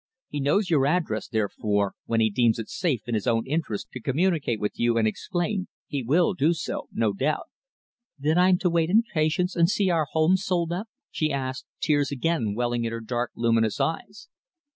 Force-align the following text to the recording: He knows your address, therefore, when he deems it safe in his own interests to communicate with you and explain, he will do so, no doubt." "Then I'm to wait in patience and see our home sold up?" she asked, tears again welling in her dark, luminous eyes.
He 0.29 0.39
knows 0.39 0.67
your 0.67 0.87
address, 0.87 1.27
therefore, 1.27 1.93
when 2.07 2.21
he 2.21 2.31
deems 2.31 2.57
it 2.57 2.69
safe 2.69 3.03
in 3.07 3.13
his 3.13 3.27
own 3.27 3.45
interests 3.45 3.87
to 3.93 4.01
communicate 4.01 4.59
with 4.59 4.79
you 4.79 4.97
and 4.97 5.07
explain, 5.07 5.67
he 5.85 6.01
will 6.01 6.33
do 6.33 6.53
so, 6.55 6.87
no 6.91 7.13
doubt." 7.13 7.45
"Then 8.17 8.35
I'm 8.35 8.57
to 8.57 8.69
wait 8.71 8.89
in 8.89 9.03
patience 9.03 9.55
and 9.55 9.69
see 9.69 9.91
our 9.91 10.07
home 10.09 10.37
sold 10.37 10.71
up?" 10.71 10.87
she 11.11 11.31
asked, 11.31 11.67
tears 11.79 12.09
again 12.09 12.55
welling 12.55 12.83
in 12.83 12.91
her 12.91 12.99
dark, 12.99 13.31
luminous 13.35 13.79
eyes. 13.79 14.27